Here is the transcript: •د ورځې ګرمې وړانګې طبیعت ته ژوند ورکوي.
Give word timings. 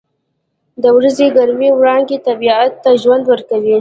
•د 0.83 0.85
ورځې 0.97 1.27
ګرمې 1.37 1.69
وړانګې 1.73 2.17
طبیعت 2.27 2.73
ته 2.83 2.89
ژوند 3.01 3.23
ورکوي. 3.31 3.69